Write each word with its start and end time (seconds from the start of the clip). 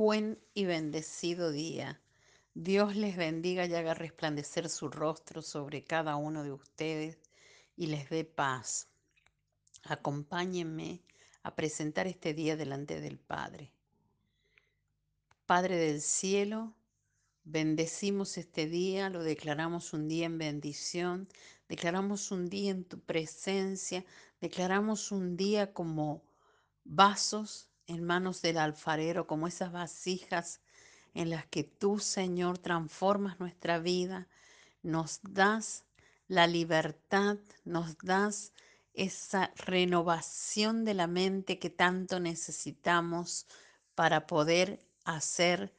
buen 0.00 0.38
y 0.54 0.64
bendecido 0.64 1.52
día. 1.52 2.00
Dios 2.54 2.96
les 2.96 3.18
bendiga 3.18 3.66
y 3.66 3.74
haga 3.74 3.92
resplandecer 3.92 4.70
su 4.70 4.88
rostro 4.88 5.42
sobre 5.42 5.84
cada 5.84 6.16
uno 6.16 6.42
de 6.42 6.52
ustedes 6.52 7.18
y 7.76 7.88
les 7.88 8.08
dé 8.08 8.24
paz. 8.24 8.88
Acompáñenme 9.84 11.02
a 11.42 11.54
presentar 11.54 12.06
este 12.06 12.32
día 12.32 12.56
delante 12.56 12.98
del 12.98 13.18
Padre. 13.18 13.74
Padre 15.44 15.76
del 15.76 16.00
cielo, 16.00 16.74
bendecimos 17.44 18.38
este 18.38 18.68
día, 18.68 19.10
lo 19.10 19.22
declaramos 19.22 19.92
un 19.92 20.08
día 20.08 20.24
en 20.24 20.38
bendición, 20.38 21.28
declaramos 21.68 22.30
un 22.30 22.48
día 22.48 22.70
en 22.70 22.84
tu 22.84 23.00
presencia, 23.00 24.06
declaramos 24.40 25.12
un 25.12 25.36
día 25.36 25.74
como 25.74 26.22
vasos 26.84 27.69
en 27.90 28.04
manos 28.04 28.40
del 28.40 28.58
alfarero, 28.58 29.26
como 29.26 29.48
esas 29.48 29.72
vasijas 29.72 30.60
en 31.12 31.28
las 31.28 31.44
que 31.46 31.64
tú, 31.64 31.98
Señor, 31.98 32.58
transformas 32.58 33.40
nuestra 33.40 33.80
vida, 33.80 34.28
nos 34.82 35.20
das 35.22 35.84
la 36.28 36.46
libertad, 36.46 37.38
nos 37.64 37.98
das 37.98 38.52
esa 38.94 39.52
renovación 39.56 40.84
de 40.84 40.94
la 40.94 41.08
mente 41.08 41.58
que 41.58 41.70
tanto 41.70 42.20
necesitamos 42.20 43.46
para 43.96 44.28
poder 44.28 44.86
hacer 45.04 45.74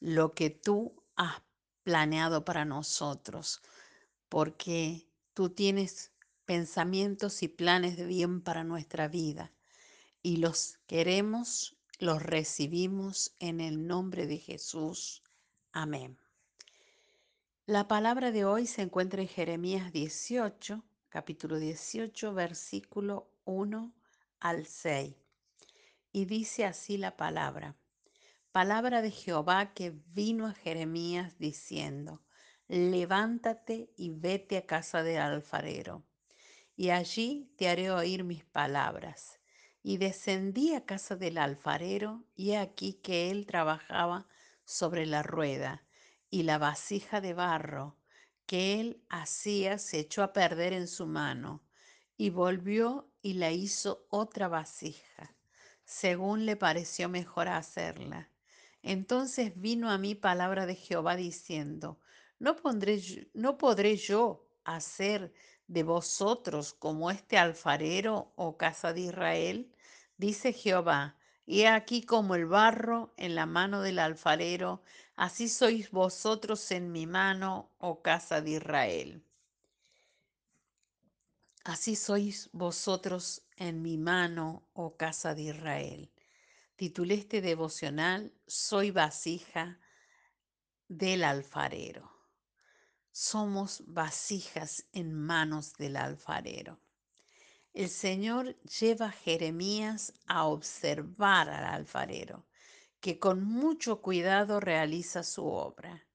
lo 0.00 0.34
que 0.34 0.50
tú 0.50 1.04
has 1.14 1.42
planeado 1.84 2.44
para 2.44 2.64
nosotros, 2.64 3.62
porque 4.28 5.06
tú 5.32 5.50
tienes 5.50 6.10
pensamientos 6.44 7.44
y 7.44 7.48
planes 7.48 7.96
de 7.96 8.06
bien 8.06 8.40
para 8.40 8.64
nuestra 8.64 9.06
vida 9.06 9.52
y 10.22 10.36
los 10.36 10.78
queremos, 10.86 11.76
los 11.98 12.22
recibimos 12.22 13.34
en 13.40 13.60
el 13.60 13.86
nombre 13.86 14.26
de 14.26 14.38
Jesús. 14.38 15.22
Amén. 15.72 16.16
La 17.66 17.88
palabra 17.88 18.30
de 18.30 18.44
hoy 18.44 18.66
se 18.66 18.82
encuentra 18.82 19.20
en 19.20 19.28
Jeremías 19.28 19.92
18, 19.92 20.84
capítulo 21.08 21.58
18, 21.58 22.34
versículo 22.34 23.30
1 23.44 23.92
al 24.38 24.66
6. 24.66 25.14
Y 26.12 26.24
dice 26.26 26.66
así 26.66 26.98
la 26.98 27.16
palabra. 27.16 27.76
Palabra 28.52 29.02
de 29.02 29.10
Jehová 29.10 29.72
que 29.74 29.90
vino 30.12 30.46
a 30.46 30.54
Jeremías 30.54 31.38
diciendo, 31.38 32.22
levántate 32.68 33.90
y 33.96 34.10
vete 34.10 34.58
a 34.58 34.66
casa 34.66 35.02
del 35.02 35.20
alfarero, 35.20 36.04
y 36.76 36.90
allí 36.90 37.50
te 37.56 37.68
haré 37.68 37.90
oír 37.90 38.24
mis 38.24 38.44
palabras 38.44 39.41
y 39.82 39.96
descendí 39.98 40.74
a 40.74 40.84
casa 40.84 41.16
del 41.16 41.38
alfarero, 41.38 42.24
y 42.34 42.54
aquí 42.54 42.94
que 42.94 43.30
él 43.30 43.46
trabajaba 43.46 44.28
sobre 44.64 45.06
la 45.06 45.22
rueda, 45.22 45.84
y 46.30 46.44
la 46.44 46.58
vasija 46.58 47.20
de 47.20 47.34
barro 47.34 47.98
que 48.46 48.80
él 48.80 49.04
hacía 49.08 49.78
se 49.78 49.98
echó 49.98 50.22
a 50.22 50.32
perder 50.32 50.72
en 50.72 50.86
su 50.86 51.06
mano, 51.06 51.64
y 52.16 52.30
volvió 52.30 53.10
y 53.22 53.34
la 53.34 53.50
hizo 53.50 54.06
otra 54.10 54.48
vasija, 54.48 55.36
según 55.84 56.46
le 56.46 56.56
pareció 56.56 57.08
mejor 57.08 57.48
hacerla. 57.48 58.30
Entonces 58.82 59.52
vino 59.56 59.90
a 59.90 59.98
mí 59.98 60.14
palabra 60.14 60.66
de 60.66 60.74
Jehová 60.74 61.16
diciendo, 61.16 62.00
¿no, 62.38 62.56
pondré, 62.56 63.00
no 63.32 63.58
podré 63.58 63.96
yo 63.96 64.48
hacer 64.64 65.32
de 65.72 65.82
vosotros 65.84 66.74
como 66.74 67.10
este 67.10 67.38
alfarero 67.38 68.32
o 68.36 68.58
casa 68.58 68.92
de 68.92 69.00
Israel? 69.00 69.72
Dice 70.18 70.52
Jehová, 70.52 71.16
y 71.46 71.64
aquí 71.64 72.02
como 72.02 72.34
el 72.34 72.46
barro 72.46 73.14
en 73.16 73.34
la 73.34 73.46
mano 73.46 73.80
del 73.80 73.98
alfarero, 73.98 74.82
así 75.16 75.48
sois 75.48 75.90
vosotros 75.90 76.70
en 76.70 76.92
mi 76.92 77.06
mano, 77.06 77.70
oh 77.78 78.02
casa 78.02 78.42
de 78.42 78.50
Israel. 78.50 79.24
Así 81.64 81.96
sois 81.96 82.50
vosotros 82.52 83.42
en 83.56 83.80
mi 83.80 83.96
mano, 83.96 84.68
oh 84.74 84.96
casa 84.96 85.34
de 85.34 85.42
Israel. 85.42 86.12
Titulé 86.76 87.14
este 87.14 87.40
devocional, 87.40 88.32
Soy 88.46 88.90
vasija 88.90 89.78
del 90.88 91.24
alfarero. 91.24 92.11
Somos 93.12 93.82
vasijas 93.86 94.86
en 94.92 95.12
manos 95.12 95.74
del 95.74 95.96
alfarero. 95.96 96.80
El 97.74 97.90
Señor 97.90 98.56
lleva 98.62 99.06
a 99.06 99.12
Jeremías 99.12 100.14
a 100.26 100.46
observar 100.46 101.50
al 101.50 101.64
alfarero, 101.64 102.46
que 103.00 103.18
con 103.18 103.44
mucho 103.44 104.00
cuidado 104.00 104.60
realiza 104.60 105.22
su 105.22 105.44
obra. 105.46 106.06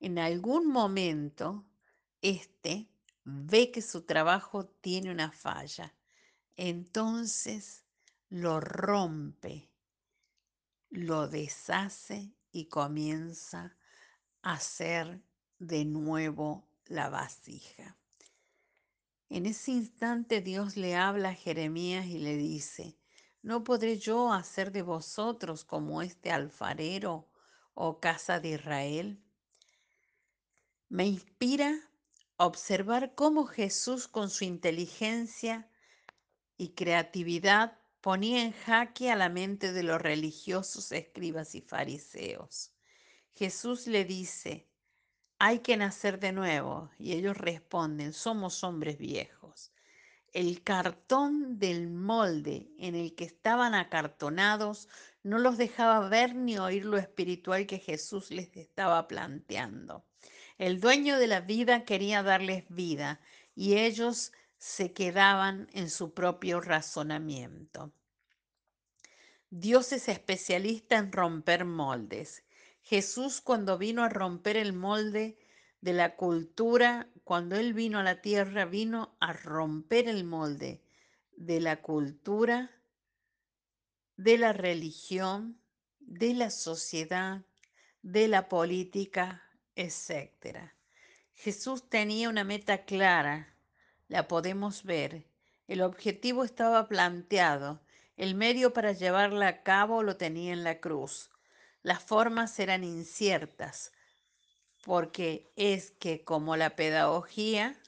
En 0.00 0.18
algún 0.18 0.66
momento, 0.66 1.66
éste 2.22 2.88
ve 3.24 3.70
que 3.70 3.82
su 3.82 4.02
trabajo 4.06 4.66
tiene 4.66 5.10
una 5.10 5.30
falla. 5.30 5.94
Entonces 6.56 7.84
lo 8.30 8.60
rompe, 8.60 9.70
lo 10.88 11.28
deshace 11.28 12.32
y 12.52 12.68
comienza 12.68 13.76
a 14.42 14.54
hacer 14.54 15.22
de 15.58 15.84
nuevo 15.84 16.68
la 16.86 17.08
vasija. 17.08 17.96
En 19.28 19.46
ese 19.46 19.72
instante 19.72 20.40
Dios 20.40 20.76
le 20.76 20.96
habla 20.96 21.30
a 21.30 21.34
Jeremías 21.34 22.06
y 22.06 22.18
le 22.18 22.36
dice, 22.36 22.96
¿no 23.42 23.64
podré 23.64 23.98
yo 23.98 24.32
hacer 24.32 24.72
de 24.72 24.82
vosotros 24.82 25.64
como 25.64 26.00
este 26.00 26.30
alfarero 26.30 27.28
o 27.74 28.00
casa 28.00 28.40
de 28.40 28.50
Israel? 28.50 29.22
Me 30.88 31.06
inspira 31.06 31.90
observar 32.36 33.14
cómo 33.14 33.44
Jesús 33.44 34.08
con 34.08 34.30
su 34.30 34.44
inteligencia 34.44 35.68
y 36.56 36.70
creatividad 36.70 37.78
ponía 38.00 38.42
en 38.42 38.52
jaque 38.52 39.10
a 39.10 39.16
la 39.16 39.28
mente 39.28 39.72
de 39.72 39.82
los 39.82 40.00
religiosos 40.00 40.92
escribas 40.92 41.54
y 41.54 41.60
fariseos. 41.60 42.72
Jesús 43.34 43.86
le 43.86 44.04
dice, 44.04 44.68
hay 45.38 45.60
que 45.60 45.76
nacer 45.76 46.18
de 46.18 46.32
nuevo. 46.32 46.90
Y 46.98 47.12
ellos 47.12 47.36
responden, 47.36 48.12
somos 48.12 48.64
hombres 48.64 48.98
viejos. 48.98 49.72
El 50.32 50.62
cartón 50.62 51.58
del 51.58 51.88
molde 51.88 52.70
en 52.78 52.94
el 52.94 53.14
que 53.14 53.24
estaban 53.24 53.74
acartonados 53.74 54.88
no 55.22 55.38
los 55.38 55.56
dejaba 55.56 56.08
ver 56.08 56.34
ni 56.34 56.58
oír 56.58 56.84
lo 56.84 56.98
espiritual 56.98 57.66
que 57.66 57.78
Jesús 57.78 58.30
les 58.30 58.54
estaba 58.56 59.08
planteando. 59.08 60.04
El 60.58 60.80
dueño 60.80 61.18
de 61.18 61.28
la 61.28 61.40
vida 61.40 61.84
quería 61.84 62.22
darles 62.22 62.64
vida 62.68 63.20
y 63.54 63.78
ellos 63.78 64.32
se 64.58 64.92
quedaban 64.92 65.68
en 65.72 65.88
su 65.88 66.12
propio 66.12 66.60
razonamiento. 66.60 67.92
Dios 69.50 69.92
es 69.92 70.08
especialista 70.08 70.98
en 70.98 71.10
romper 71.10 71.64
moldes 71.64 72.42
Jesús 72.88 73.42
cuando 73.42 73.76
vino 73.76 74.02
a 74.02 74.08
romper 74.08 74.56
el 74.56 74.72
molde 74.72 75.36
de 75.82 75.92
la 75.92 76.16
cultura, 76.16 77.06
cuando 77.22 77.54
Él 77.56 77.74
vino 77.74 77.98
a 77.98 78.02
la 78.02 78.22
tierra, 78.22 78.64
vino 78.64 79.14
a 79.20 79.34
romper 79.34 80.08
el 80.08 80.24
molde 80.24 80.80
de 81.36 81.60
la 81.60 81.82
cultura, 81.82 82.70
de 84.16 84.38
la 84.38 84.54
religión, 84.54 85.60
de 86.00 86.32
la 86.32 86.48
sociedad, 86.48 87.42
de 88.00 88.26
la 88.26 88.48
política, 88.48 89.42
etc. 89.76 90.72
Jesús 91.34 91.90
tenía 91.90 92.30
una 92.30 92.42
meta 92.42 92.86
clara, 92.86 93.54
la 94.08 94.28
podemos 94.28 94.82
ver. 94.82 95.26
El 95.66 95.82
objetivo 95.82 96.42
estaba 96.42 96.88
planteado, 96.88 97.82
el 98.16 98.34
medio 98.34 98.72
para 98.72 98.92
llevarla 98.92 99.48
a 99.48 99.62
cabo 99.62 100.02
lo 100.02 100.16
tenía 100.16 100.54
en 100.54 100.64
la 100.64 100.80
cruz. 100.80 101.30
Las 101.88 102.02
formas 102.02 102.58
eran 102.58 102.84
inciertas, 102.84 103.92
porque 104.84 105.50
es 105.56 105.90
que 105.92 106.22
como 106.22 106.54
la 106.54 106.76
pedagogía, 106.76 107.80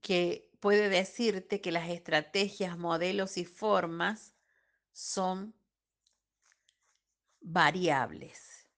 que 0.00 0.48
puede 0.60 0.88
decirte 0.88 1.60
que 1.60 1.72
las 1.72 1.90
estrategias, 1.90 2.78
modelos 2.78 3.38
y 3.38 3.44
formas 3.44 4.36
son 4.92 5.52
variables. 7.40 8.68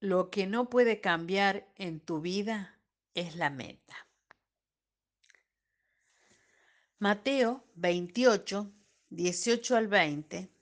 Lo 0.00 0.28
que 0.28 0.46
no 0.46 0.68
puede 0.68 1.00
cambiar 1.00 1.66
en 1.76 2.00
tu 2.00 2.20
vida 2.20 2.78
es 3.14 3.34
la 3.36 3.48
meta. 3.48 3.96
Mateo 6.98 7.64
28, 7.76 8.70
18 9.08 9.76
al 9.76 9.88
20 9.88 10.53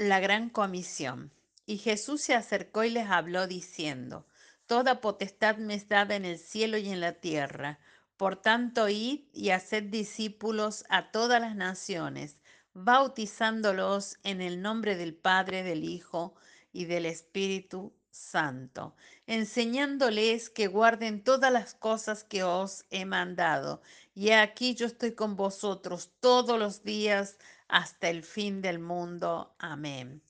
la 0.00 0.18
gran 0.18 0.48
comisión. 0.48 1.30
Y 1.66 1.76
Jesús 1.76 2.22
se 2.22 2.34
acercó 2.34 2.84
y 2.84 2.90
les 2.90 3.08
habló 3.10 3.46
diciendo, 3.46 4.26
Toda 4.64 5.02
potestad 5.02 5.58
me 5.58 5.74
es 5.74 5.90
dada 5.90 6.16
en 6.16 6.24
el 6.24 6.38
cielo 6.38 6.78
y 6.78 6.88
en 6.88 7.00
la 7.00 7.12
tierra. 7.12 7.78
Por 8.16 8.36
tanto, 8.36 8.88
id 8.88 9.24
y 9.34 9.50
haced 9.50 9.84
discípulos 9.84 10.84
a 10.88 11.10
todas 11.10 11.38
las 11.42 11.54
naciones, 11.54 12.38
bautizándolos 12.72 14.16
en 14.22 14.40
el 14.40 14.62
nombre 14.62 14.96
del 14.96 15.14
Padre, 15.14 15.62
del 15.62 15.84
Hijo 15.84 16.34
y 16.72 16.86
del 16.86 17.04
Espíritu 17.04 17.92
Santo, 18.10 18.94
enseñándoles 19.26 20.48
que 20.48 20.66
guarden 20.66 21.22
todas 21.22 21.52
las 21.52 21.74
cosas 21.74 22.24
que 22.24 22.42
os 22.42 22.86
he 22.88 23.04
mandado. 23.04 23.82
Y 24.14 24.30
aquí 24.30 24.74
yo 24.74 24.86
estoy 24.86 25.12
con 25.12 25.36
vosotros 25.36 26.10
todos 26.20 26.58
los 26.58 26.84
días 26.84 27.36
hasta 27.70 28.08
el 28.10 28.22
fin 28.24 28.60
del 28.60 28.78
mundo. 28.78 29.54
Amén. 29.58 30.22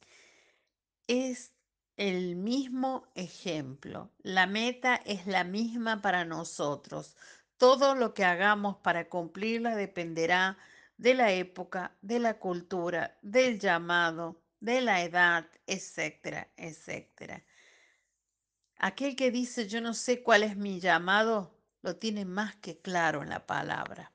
Es 1.06 1.52
el 1.96 2.36
mismo 2.36 3.06
ejemplo. 3.14 4.10
La 4.22 4.46
meta 4.46 4.96
es 4.96 5.26
la 5.26 5.44
misma 5.44 6.00
para 6.02 6.24
nosotros. 6.24 7.16
Todo 7.56 7.94
lo 7.94 8.14
que 8.14 8.24
hagamos 8.24 8.76
para 8.78 9.08
cumplirla 9.08 9.74
dependerá 9.76 10.58
de 10.96 11.14
la 11.14 11.32
época, 11.32 11.96
de 12.02 12.20
la 12.20 12.38
cultura, 12.38 13.18
del 13.22 13.58
llamado, 13.58 14.42
de 14.60 14.82
la 14.82 15.02
edad, 15.02 15.46
etcétera, 15.66 16.48
etcétera. 16.56 17.42
Aquel 18.76 19.16
que 19.16 19.30
dice 19.30 19.66
yo 19.68 19.80
no 19.80 19.94
sé 19.94 20.22
cuál 20.22 20.42
es 20.42 20.56
mi 20.56 20.80
llamado, 20.80 21.54
lo 21.82 21.96
tiene 21.96 22.24
más 22.24 22.56
que 22.56 22.80
claro 22.80 23.22
en 23.22 23.30
la 23.30 23.46
palabra. 23.46 24.12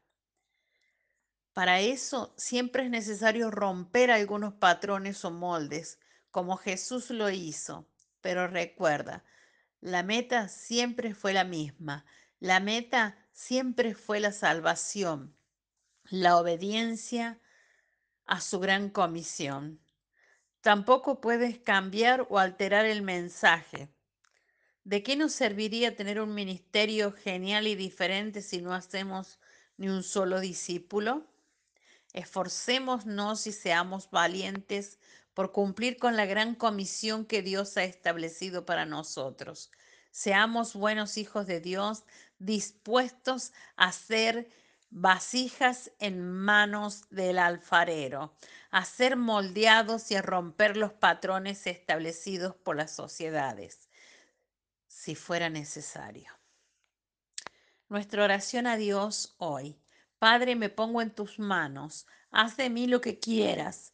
Para 1.55 1.79
eso 1.79 2.33
siempre 2.35 2.83
es 2.83 2.89
necesario 2.89 3.49
romper 3.49 4.11
algunos 4.11 4.55
patrones 4.55 5.23
o 5.23 5.31
moldes, 5.31 5.99
como 6.29 6.57
Jesús 6.57 7.11
lo 7.11 7.29
hizo. 7.29 7.87
Pero 8.19 8.47
recuerda, 8.47 9.23
la 9.79 10.03
meta 10.03 10.49
siempre 10.49 11.15
fue 11.15 11.31
la 11.31 11.45
misma. 11.45 12.05
La 12.41 12.59
meta 12.59 13.17
siempre 13.31 13.95
fue 13.95 14.19
la 14.19 14.33
salvación, 14.33 15.37
la 16.03 16.35
obediencia 16.35 17.39
a 18.25 18.41
su 18.41 18.59
gran 18.59 18.89
comisión. 18.89 19.79
Tampoco 20.59 21.21
puedes 21.21 21.59
cambiar 21.59 22.27
o 22.29 22.37
alterar 22.37 22.85
el 22.85 23.01
mensaje. 23.01 23.95
¿De 24.83 25.03
qué 25.03 25.15
nos 25.15 25.31
serviría 25.31 25.95
tener 25.95 26.19
un 26.19 26.35
ministerio 26.35 27.13
genial 27.13 27.65
y 27.65 27.75
diferente 27.75 28.41
si 28.41 28.61
no 28.61 28.73
hacemos 28.73 29.39
ni 29.77 29.87
un 29.87 30.03
solo 30.03 30.41
discípulo? 30.41 31.31
Esforcémonos 32.15 33.45
y 33.45 33.51
seamos 33.51 34.09
valientes 34.09 34.99
por 35.33 35.51
cumplir 35.51 35.97
con 35.97 36.15
la 36.15 36.25
gran 36.25 36.55
comisión 36.55 37.25
que 37.25 37.41
Dios 37.41 37.75
ha 37.75 37.83
establecido 37.83 38.65
para 38.65 38.85
nosotros. 38.85 39.69
Seamos 40.11 40.75
buenos 40.75 41.17
hijos 41.17 41.45
de 41.45 41.59
Dios, 41.59 42.05
dispuestos 42.39 43.51
a 43.75 43.91
ser 43.91 44.47
vasijas 44.89 45.91
en 45.99 46.31
manos 46.31 47.01
del 47.09 47.37
alfarero, 47.37 48.33
a 48.71 48.85
ser 48.85 49.17
moldeados 49.17 50.09
y 50.09 50.15
a 50.15 50.21
romper 50.21 50.77
los 50.77 50.93
patrones 50.93 51.67
establecidos 51.67 52.55
por 52.55 52.77
las 52.77 52.91
sociedades, 52.91 53.89
si 54.87 55.15
fuera 55.15 55.49
necesario. 55.49 56.31
Nuestra 57.89 58.23
oración 58.23 58.67
a 58.67 58.77
Dios 58.77 59.35
hoy. 59.37 59.77
Padre, 60.25 60.55
me 60.55 60.69
pongo 60.69 61.03
en 61.03 61.11
tus 61.11 61.37
manos, 61.37 62.07
haz 62.31 62.57
de 62.57 62.71
mí 62.71 62.87
lo 62.87 62.99
que 62.99 63.19
quieras. 63.19 63.93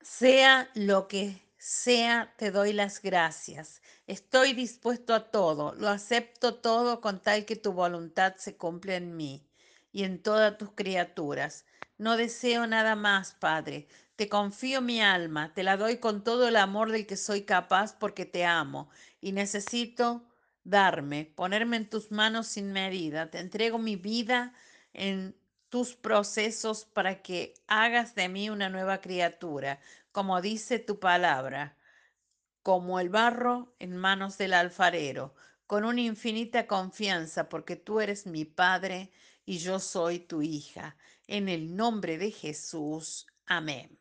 Sea 0.00 0.70
lo 0.74 1.08
que 1.08 1.42
sea, 1.58 2.32
te 2.38 2.52
doy 2.52 2.72
las 2.72 3.02
gracias. 3.02 3.82
Estoy 4.06 4.52
dispuesto 4.52 5.12
a 5.12 5.32
todo, 5.32 5.74
lo 5.74 5.88
acepto 5.88 6.54
todo 6.60 7.00
con 7.00 7.20
tal 7.20 7.46
que 7.46 7.56
tu 7.56 7.72
voluntad 7.72 8.36
se 8.36 8.56
cumpla 8.56 8.94
en 8.94 9.16
mí 9.16 9.44
y 9.90 10.04
en 10.04 10.22
todas 10.22 10.56
tus 10.56 10.70
criaturas. 10.70 11.66
No 11.98 12.16
deseo 12.16 12.68
nada 12.68 12.94
más, 12.94 13.34
Padre. 13.34 13.88
Te 14.14 14.28
confío 14.28 14.82
mi 14.82 15.02
alma, 15.02 15.52
te 15.52 15.64
la 15.64 15.76
doy 15.76 15.96
con 15.96 16.22
todo 16.22 16.46
el 16.46 16.54
amor 16.54 16.92
del 16.92 17.08
que 17.08 17.16
soy 17.16 17.42
capaz 17.42 17.92
porque 17.98 18.24
te 18.24 18.44
amo 18.44 18.88
y 19.20 19.32
necesito 19.32 20.22
darme, 20.62 21.24
ponerme 21.34 21.76
en 21.76 21.90
tus 21.90 22.12
manos 22.12 22.46
sin 22.46 22.72
medida. 22.72 23.32
Te 23.32 23.40
entrego 23.40 23.78
mi 23.78 23.96
vida 23.96 24.54
en 24.96 25.36
tus 25.68 25.94
procesos 25.94 26.84
para 26.86 27.22
que 27.22 27.54
hagas 27.66 28.14
de 28.14 28.28
mí 28.28 28.50
una 28.50 28.68
nueva 28.68 29.00
criatura, 29.00 29.78
como 30.10 30.40
dice 30.40 30.78
tu 30.78 30.98
palabra, 30.98 31.76
como 32.62 32.98
el 32.98 33.10
barro 33.10 33.74
en 33.78 33.96
manos 33.96 34.38
del 34.38 34.54
alfarero, 34.54 35.34
con 35.66 35.84
una 35.84 36.00
infinita 36.00 36.66
confianza, 36.66 37.48
porque 37.48 37.76
tú 37.76 38.00
eres 38.00 38.26
mi 38.26 38.44
Padre 38.44 39.12
y 39.44 39.58
yo 39.58 39.78
soy 39.78 40.18
tu 40.18 40.42
hija. 40.42 40.96
En 41.26 41.48
el 41.48 41.76
nombre 41.76 42.18
de 42.18 42.30
Jesús. 42.30 43.26
Amén. 43.46 43.98